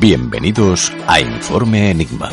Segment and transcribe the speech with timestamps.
[0.00, 2.30] Bienvenidos a Informe Enigma.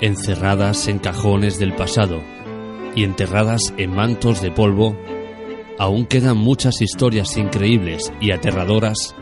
[0.00, 2.22] Encerradas en cajones del pasado
[2.94, 4.96] y enterradas en mantos de polvo,
[5.76, 9.12] aún quedan muchas historias increíbles y aterradoras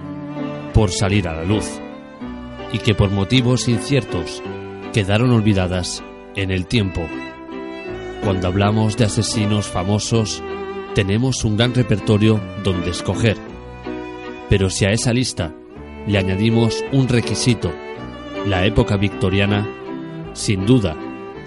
[0.75, 1.81] por salir a la luz,
[2.75, 4.43] y que por motivos inciertos
[4.93, 6.03] quedaron olvidadas
[6.35, 7.07] en el tiempo.
[8.25, 10.43] Cuando hablamos de asesinos famosos,
[10.93, 13.37] tenemos un gran repertorio donde escoger,
[14.51, 15.55] pero si a esa lista
[16.09, 17.73] le añadimos un requisito,
[18.45, 19.69] la época victoriana,
[20.33, 20.97] sin duda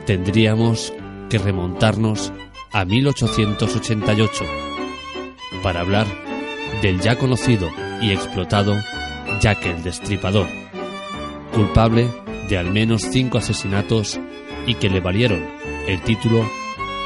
[0.06, 0.94] tendríamos
[1.30, 2.31] que remontarnos
[2.72, 4.45] a 1888
[5.62, 6.08] para hablar
[6.81, 7.69] del ya conocido
[8.02, 8.75] y explotado
[9.41, 10.47] Jack el Destripador,
[11.58, 12.08] culpable
[12.50, 14.19] de al menos cinco asesinatos
[14.67, 15.44] y que le valieron
[15.88, 16.47] el título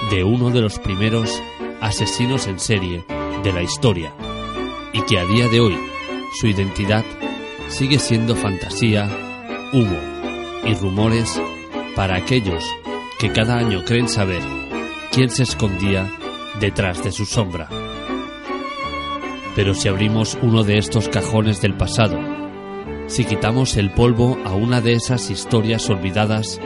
[0.10, 1.42] de uno de los primeros
[1.80, 3.06] asesinos en serie
[3.44, 4.14] de la historia
[4.92, 5.78] y que a día de hoy
[6.38, 7.06] su identidad
[7.70, 9.10] sigue siendo fantasía,
[9.72, 9.98] humo
[10.66, 11.42] y rumores
[11.96, 12.66] para aquellos
[13.20, 14.42] que cada año creen saber
[15.14, 16.12] quién se escondía
[16.60, 17.70] detrás de su sombra.
[19.56, 22.20] Pero si abrimos uno de estos cajones del pasado,
[23.12, 26.62] si quitamos el polvo a una de esas historias olvidadas,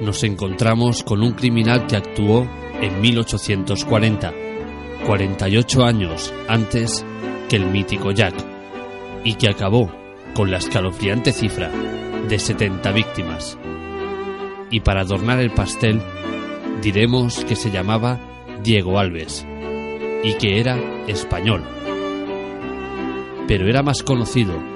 [0.00, 2.44] nos encontramos con un criminal que actuó
[2.80, 4.34] en 1840,
[5.06, 7.06] 48 años antes
[7.48, 8.34] que el mítico Jack,
[9.22, 9.88] y que acabó
[10.34, 11.70] con la escalofriante cifra
[12.28, 13.56] de 70 víctimas.
[14.72, 16.02] Y para adornar el pastel,
[16.82, 18.18] diremos que se llamaba
[18.60, 19.46] Diego Alves
[20.24, 21.62] y que era español
[23.46, 24.75] pero era más conocido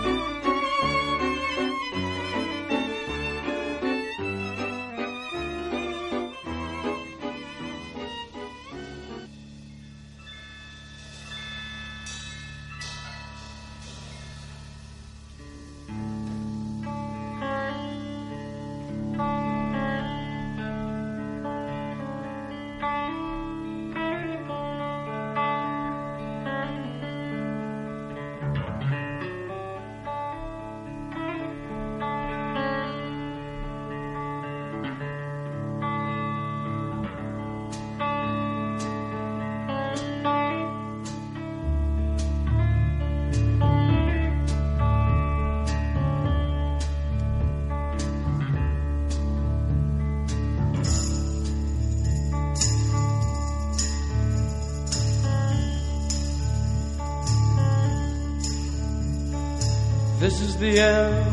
[60.21, 61.25] This is the end,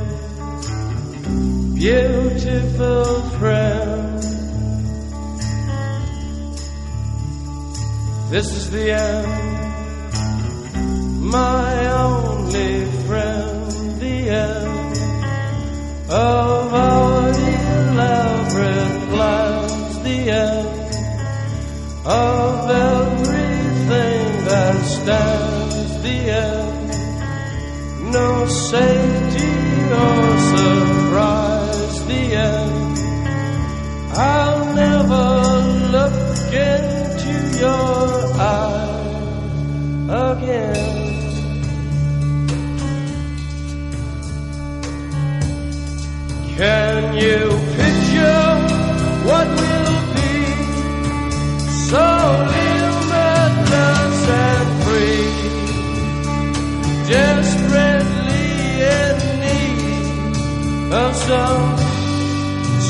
[1.75, 4.23] beautiful friend.
[8.31, 9.29] This is the end,
[11.21, 14.97] my only friend, the end
[16.09, 20.95] of our elaborate plans, the end
[22.07, 25.48] of everything that stands,
[28.71, 29.51] safety
[30.05, 32.07] or surprise.
[32.07, 32.99] The end.
[34.13, 35.27] I'll never
[35.95, 39.09] look into your eyes
[40.33, 40.97] again.
[46.57, 47.41] Can you
[47.79, 48.49] picture
[49.29, 50.33] what will be
[51.89, 52.58] so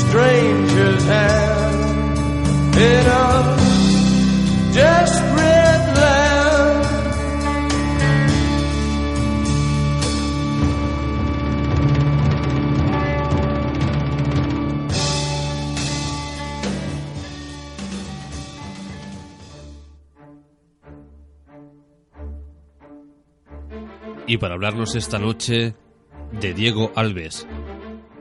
[0.09, 1.05] stranger's
[4.73, 5.59] desperate.
[24.29, 25.73] Y para hablarnos esta noche
[26.39, 27.47] de Diego Alves,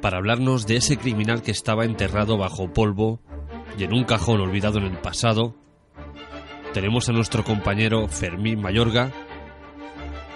[0.00, 3.20] para hablarnos de ese criminal que estaba enterrado bajo polvo
[3.76, 5.54] y en un cajón olvidado en el pasado,
[6.72, 9.10] tenemos a nuestro compañero Fermín Mayorga.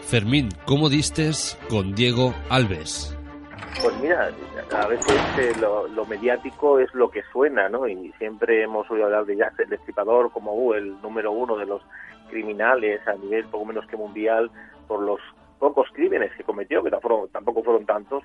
[0.02, 3.16] Fermín, ¿cómo distes con Diego Alves?
[3.82, 4.30] Pues mira,
[4.70, 7.88] a veces eh, lo, lo, mediático es lo que suena, ¿no?
[7.88, 11.66] Y siempre hemos oído hablar de Jack el Destripador como uh, el número uno de
[11.66, 11.82] los
[12.28, 14.50] criminales a nivel poco menos que mundial
[14.86, 15.20] por los
[15.58, 18.22] pocos crímenes que cometió, que tampoco, tampoco fueron tantos.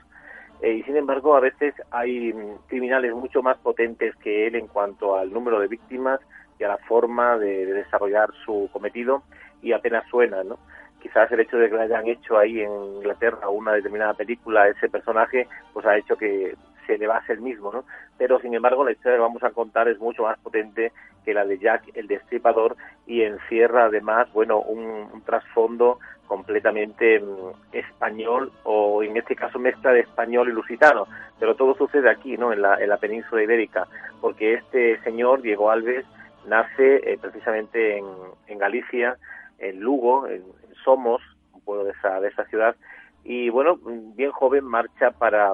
[0.61, 4.67] Eh, y sin embargo, a veces hay mm, criminales mucho más potentes que él en
[4.67, 6.19] cuanto al número de víctimas
[6.59, 9.23] y a la forma de, de desarrollar su cometido
[9.61, 10.57] y apenas suena, ¿no?
[10.99, 14.89] quizás el hecho de que le hayan hecho ahí en Inglaterra una determinada película ese
[14.89, 16.55] personaje, pues ha hecho que
[16.85, 17.83] se le va a ser mismo, ¿no?
[18.17, 20.91] Pero sin embargo la historia que vamos a contar es mucho más potente
[21.25, 28.51] que la de Jack el Destripador y encierra además, bueno, un trasfondo completamente mm, español
[28.63, 31.07] o en este caso mezcla de español y lusitano,
[31.39, 32.53] pero todo sucede aquí, ¿no?
[32.53, 33.87] En la, en la península ibérica,
[34.21, 36.05] porque este señor Diego Alves
[36.47, 38.05] nace eh, precisamente en,
[38.47, 39.17] en Galicia,
[39.59, 40.43] en Lugo, en,
[40.83, 41.21] somos,
[41.53, 42.75] un pueblo de esa, de esa ciudad,
[43.23, 43.77] y bueno,
[44.15, 45.53] bien joven marcha para,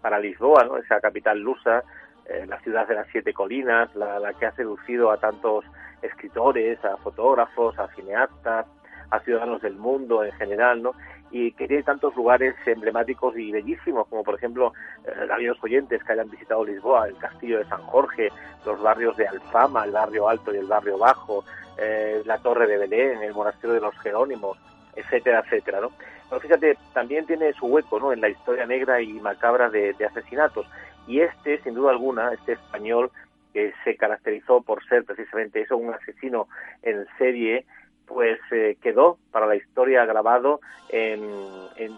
[0.00, 0.76] para Lisboa, ¿no?
[0.76, 1.82] esa capital lusa,
[2.26, 5.64] eh, la ciudad de las siete colinas, la que ha seducido a tantos
[6.02, 8.66] escritores, a fotógrafos, a cineastas,
[9.10, 10.92] a ciudadanos del mundo en general, ¿no?
[11.30, 14.72] y que tiene tantos lugares emblemáticos y bellísimos, como por ejemplo
[15.04, 18.30] eh, aquellos oyentes que hayan visitado Lisboa, el castillo de San Jorge,
[18.64, 21.44] los barrios de Alfama, el barrio alto y el barrio bajo,
[21.76, 24.58] eh, la torre de Belén, el monasterio de los Jerónimos,
[24.96, 25.92] etcétera, etcétera, ¿no?
[26.28, 28.12] Pero fíjate, también tiene su hueco, ¿no?
[28.12, 30.66] En la historia negra y macabra de, de asesinatos.
[31.06, 33.10] Y este, sin duda alguna, este español
[33.52, 36.48] que se caracterizó por ser precisamente eso, un asesino
[36.82, 37.64] en serie,
[38.08, 41.22] pues eh, quedó para la historia grabado en,
[41.76, 41.92] en,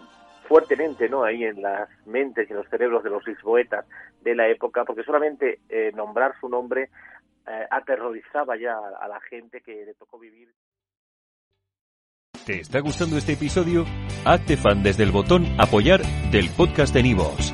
[0.47, 3.85] fuertemente no ahí en las mentes y en los cerebros de los lisboetas
[4.21, 6.89] de la época porque solamente eh, nombrar su nombre
[7.47, 10.49] eh, aterrorizaba ya a, la gente que le tocó vivir
[12.45, 13.85] ¿Te está gustando este episodio?
[14.25, 17.53] Hazte fan desde el botón apoyar del podcast de Nivos.